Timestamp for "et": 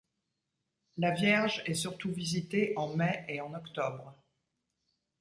3.29-3.39